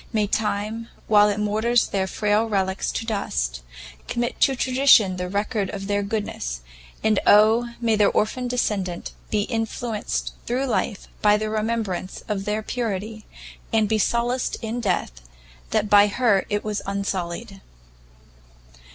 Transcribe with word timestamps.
may 0.11 0.25
time, 0.25 0.87
while 1.05 1.29
it 1.29 1.39
moulders 1.39 1.89
their 1.89 2.07
frail 2.07 2.49
relicks 2.49 2.91
to 2.91 3.05
dust, 3.05 3.61
commit 4.07 4.39
to 4.41 4.55
tradition 4.55 5.15
the 5.17 5.29
record 5.29 5.69
of 5.69 5.85
their 5.85 6.01
goodness; 6.01 6.61
and 7.03 7.19
Oh, 7.27 7.73
may 7.79 7.95
their 7.95 8.09
orphan 8.09 8.47
descendant 8.47 9.11
be 9.29 9.43
influenced 9.43 10.33
through 10.47 10.65
life 10.65 11.07
by 11.21 11.37
the 11.37 11.51
remembrance 11.51 12.23
of 12.27 12.45
their 12.45 12.63
purity, 12.63 13.27
and 13.71 13.87
be 13.87 13.99
solaced 13.99 14.57
in 14.63 14.79
death, 14.81 15.11
that 15.69 15.87
by 15.87 16.07
her 16.07 16.47
it 16.49 16.63
was 16.63 16.81
unsullied!" 16.87 17.61